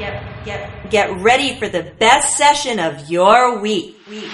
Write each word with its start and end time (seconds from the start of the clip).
Get, 0.00 0.44
get, 0.46 0.90
get 0.90 1.20
ready 1.20 1.58
for 1.58 1.68
the 1.68 1.82
best 1.98 2.38
session 2.38 2.78
of 2.78 3.10
your 3.10 3.60
week. 3.60 3.98
week. 4.08 4.30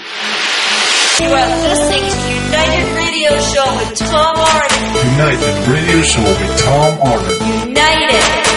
You 1.18 1.26
are 1.26 1.48
listening 1.66 2.06
to 2.06 2.34
United 2.46 2.94
Radio 2.94 3.30
Show 3.40 3.76
with 3.76 3.98
Tom 3.98 4.36
Arden. 4.36 5.10
United 5.10 5.68
Radio 5.68 6.02
Show 6.02 6.22
with 6.22 6.60
Tom 6.60 7.00
Arden. 7.02 7.68
United. 7.68 8.55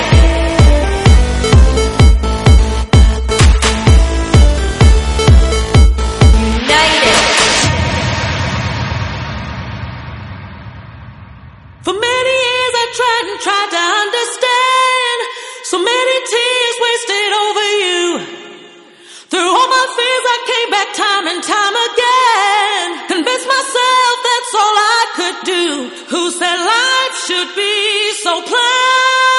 do? 25.44 25.90
Who 26.10 26.32
said 26.32 26.58
life 26.58 27.16
should 27.26 27.56
be 27.56 28.14
so 28.24 28.42
plain? 28.42 29.39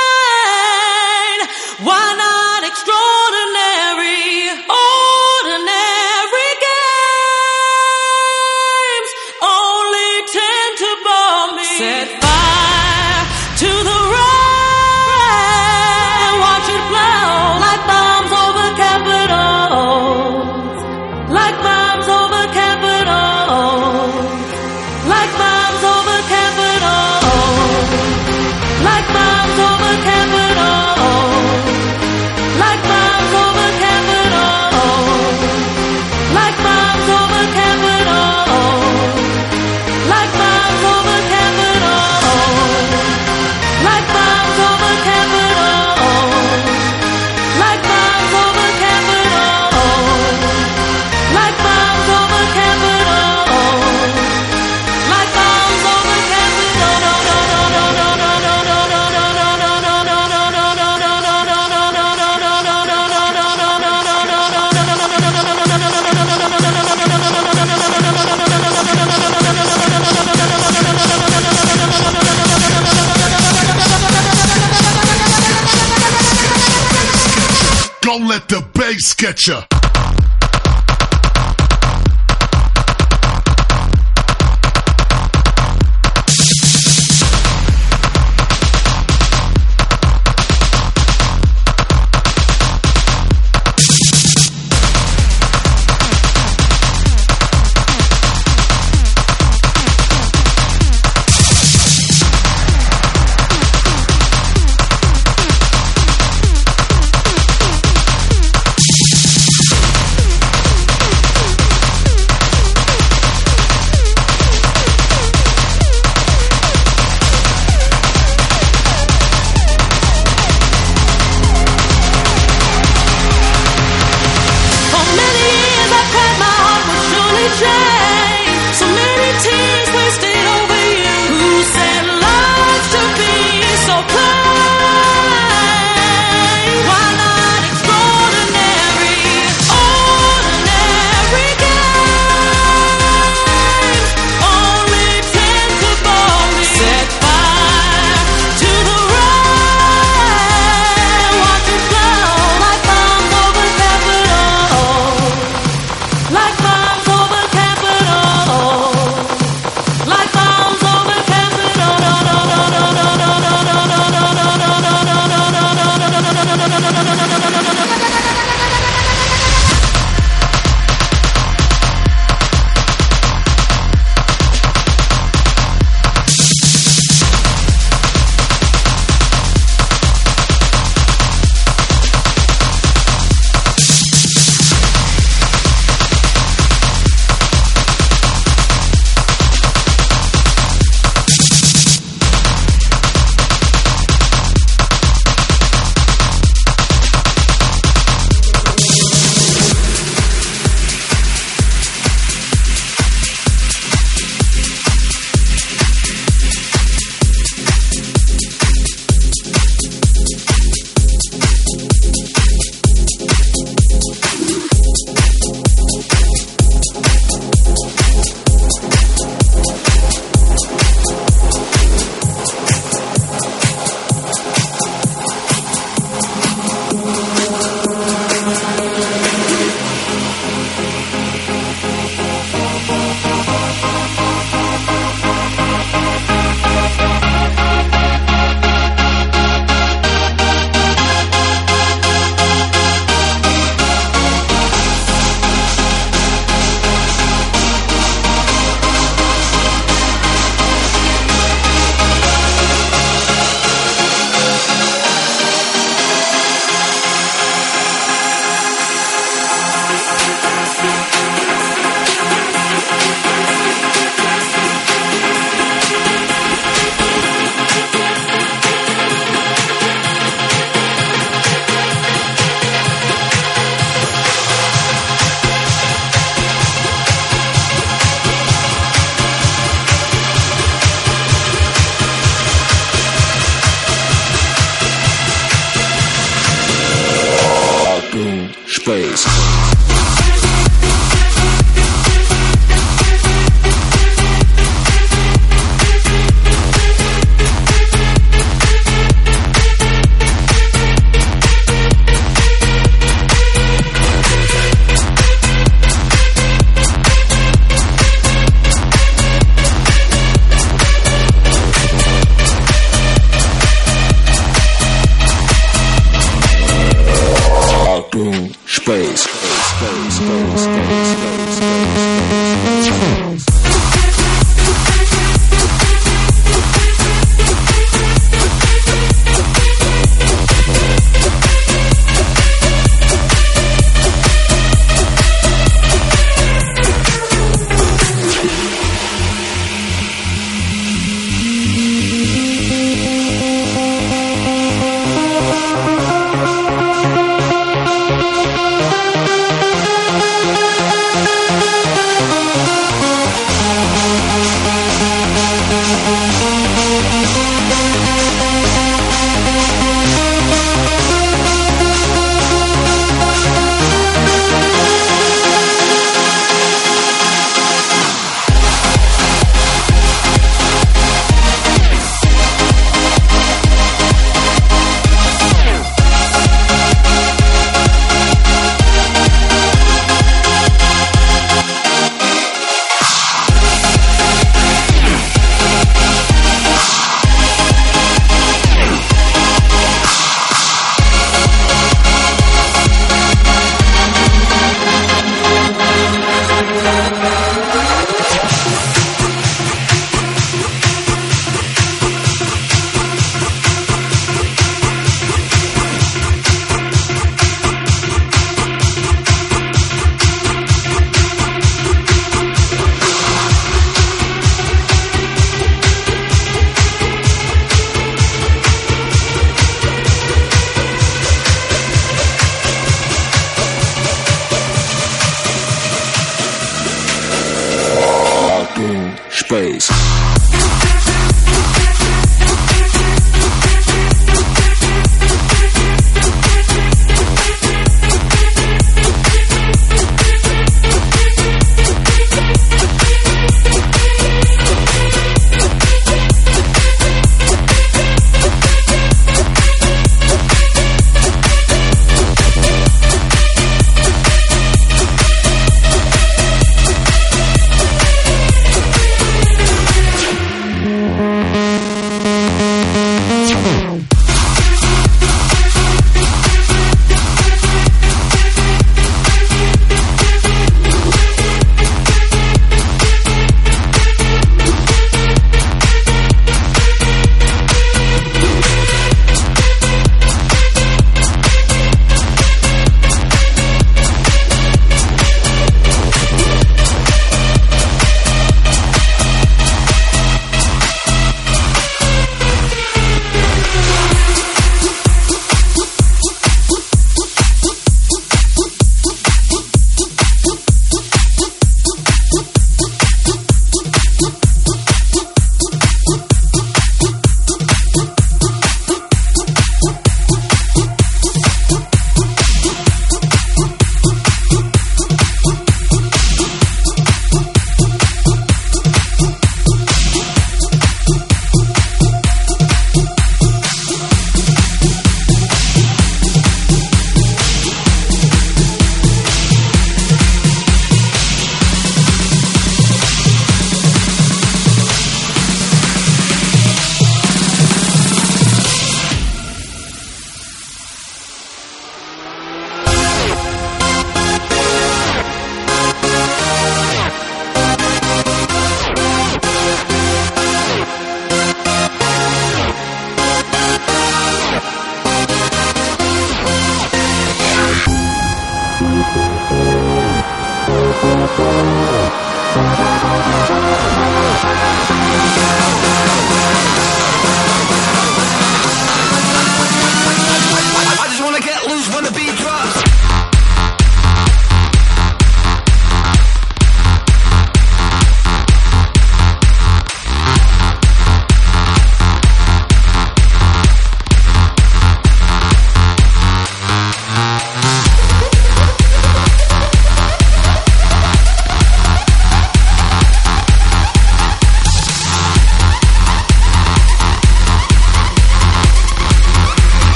sketcher. 79.00 79.66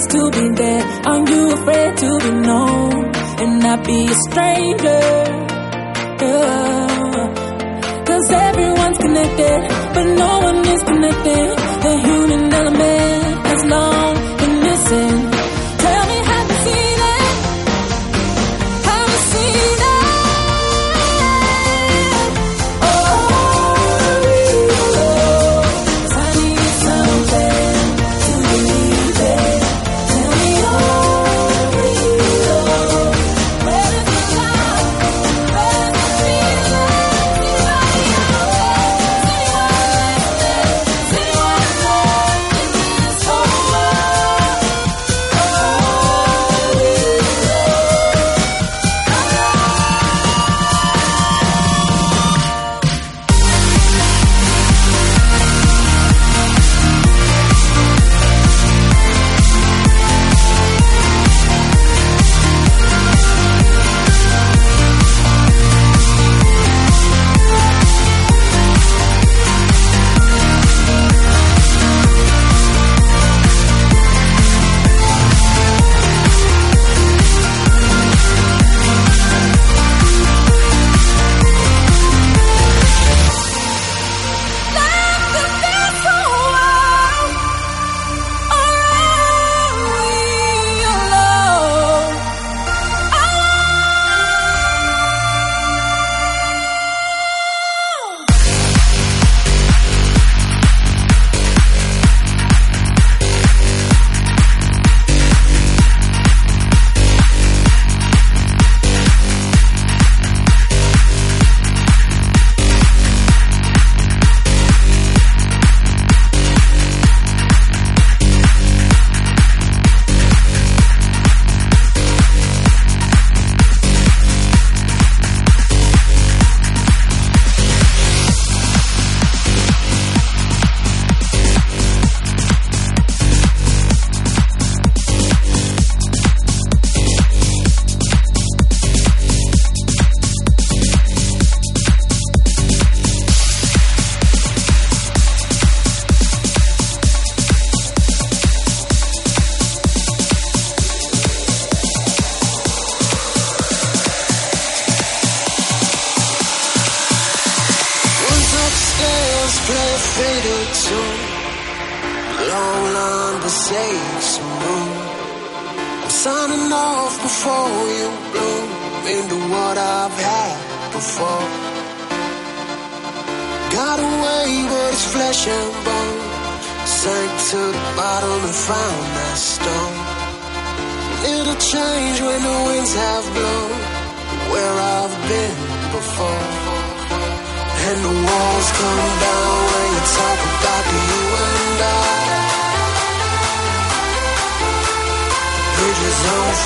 just 0.00 0.10
to 0.10 0.30
be 0.30 0.48
there? 0.54 0.82
Are 1.06 1.28
you 1.28 1.52
afraid 1.52 1.96
to 1.98 2.18
be 2.24 2.30
known 2.46 3.14
and 3.40 3.60
not 3.60 3.84
be 3.84 4.06
a 4.06 4.16
stranger? 4.28 5.02
Yeah. 6.24 7.24
Cause 8.06 8.30
everyone's 8.30 8.98
connected, 8.98 9.60
but 9.94 10.06
no 10.22 10.40
one 10.40 10.58
is 10.74 10.82
connected. 10.84 11.48
The 11.84 11.92
human 12.06 12.49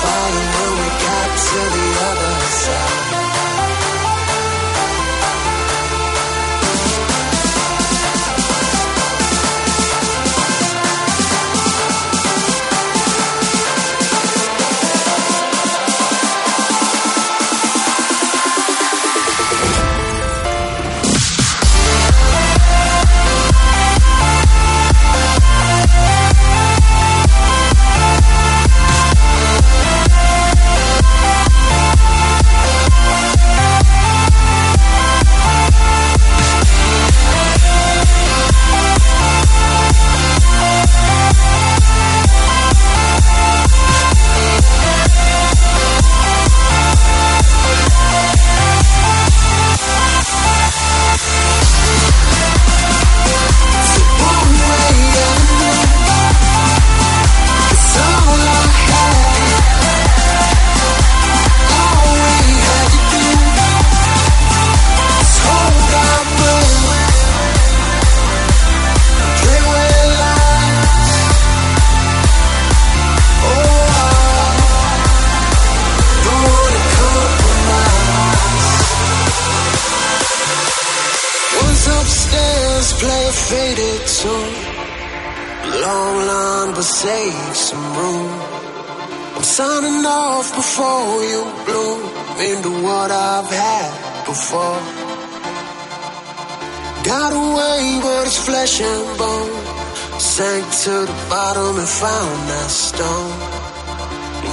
fighting 0.05 0.49
when 0.55 0.71
we 0.79 0.89
got 1.05 1.29
to 1.47 1.59
the 1.75 1.87
other 2.09 2.35
side. 2.63 3.14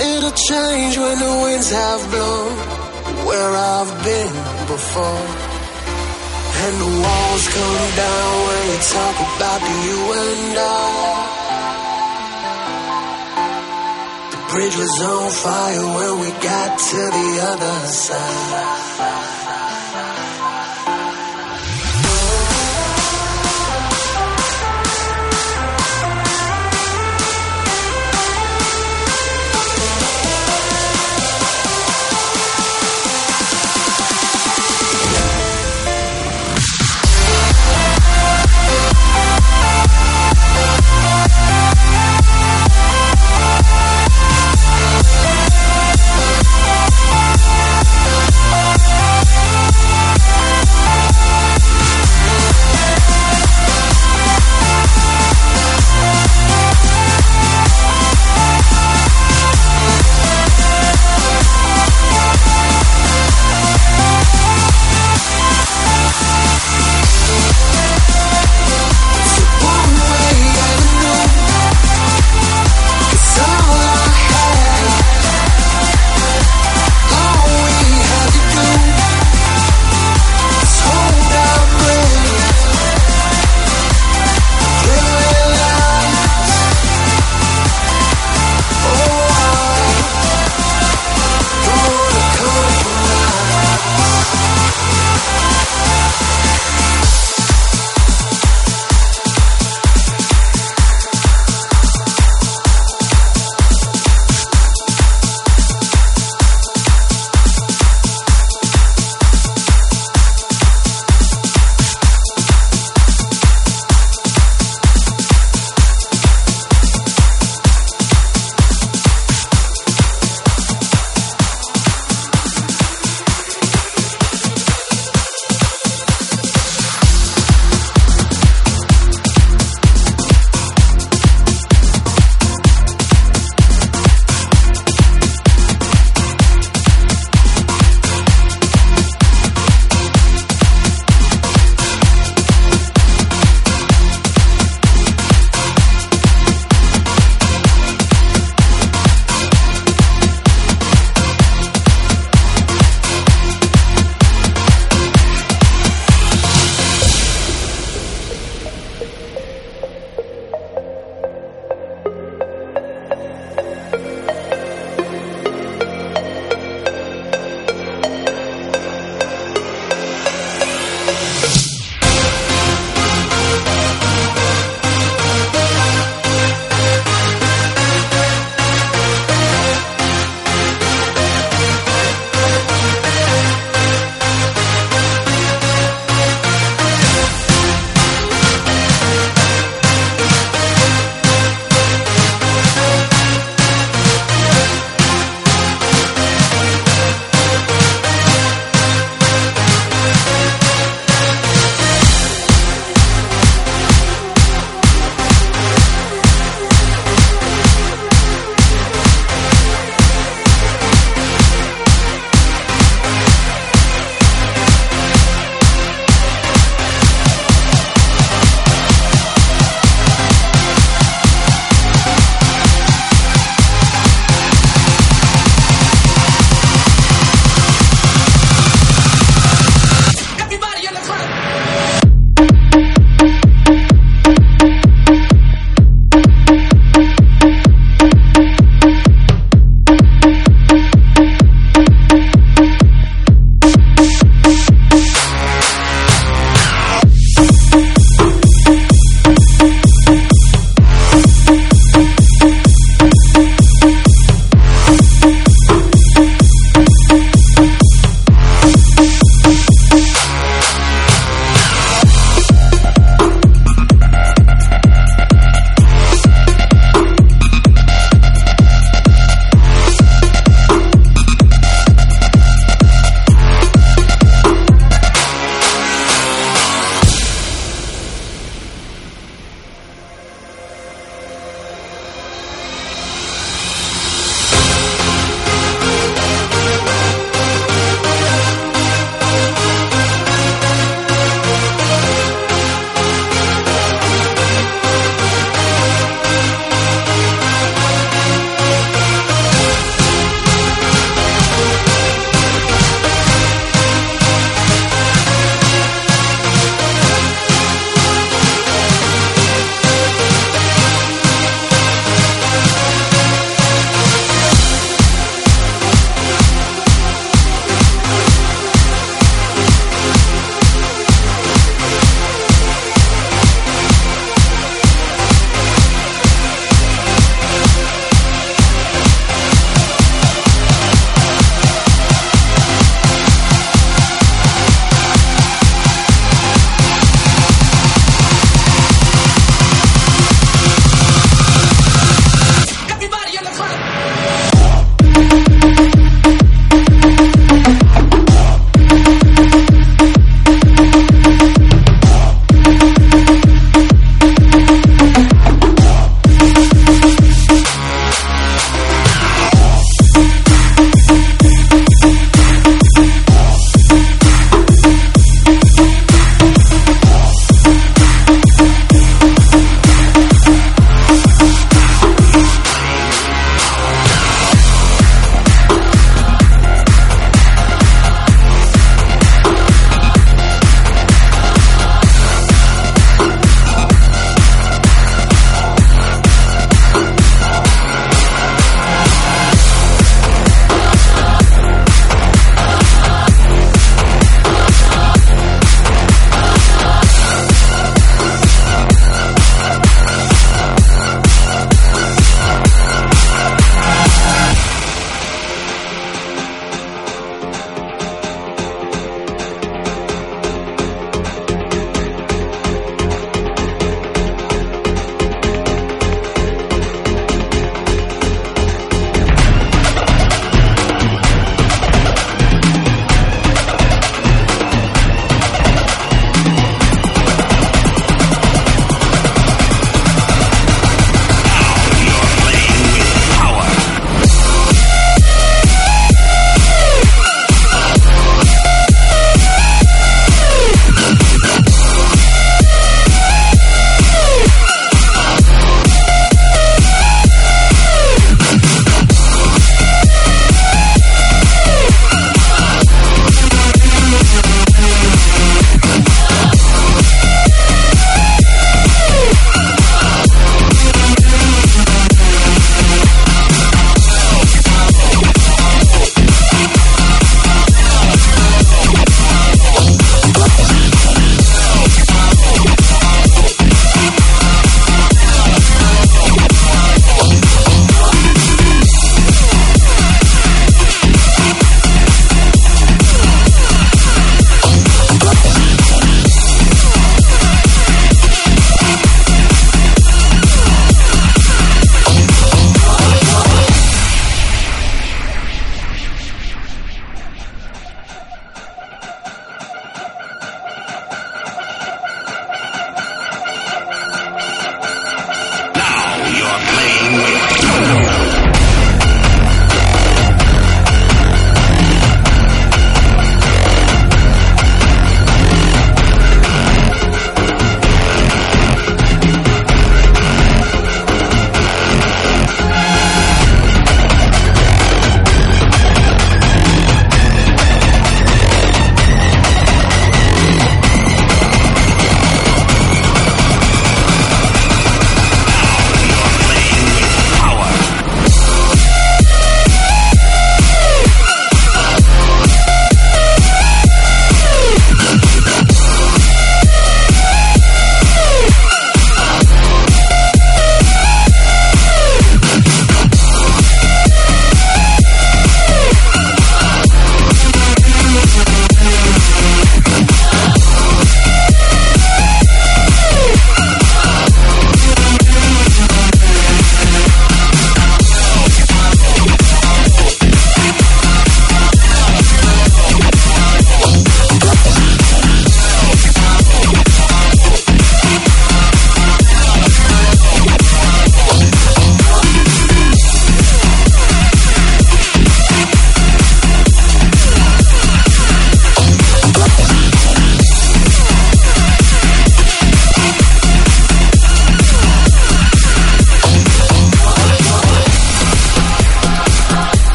It'll 0.00 0.30
change 0.30 0.98
when 0.98 1.18
the 1.18 1.32
winds 1.42 1.70
have 1.70 2.02
blown. 2.10 2.52
Where 3.26 3.52
I've 3.54 3.92
been 4.04 4.34
before. 4.66 5.26
And 6.64 6.74
the 6.84 6.92
walls 7.02 7.44
come 7.56 7.86
down 7.96 8.32
when 8.46 8.62
you 8.70 8.78
talk 8.96 9.16
about 9.36 9.60
the 9.66 9.74
you 9.86 10.00
and 10.24 10.58
I. 10.58 11.38
The 14.32 14.40
bridge 14.52 14.76
was 14.76 14.94
on 15.02 15.30
fire 15.30 15.86
when 15.96 16.12
we 16.22 16.30
got 16.42 16.78
to 16.78 17.00
the 17.18 17.30
other 17.52 17.86
side. 17.86 19.17